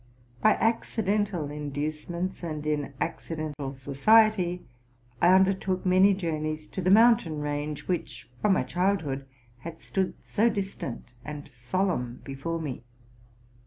[0.41, 4.65] By accidental inducements and in 'accidental society
[5.21, 9.27] I undertook many journeys to the mountain range, which, from my childhood,
[9.59, 12.81] had stood so distant and solemn before me.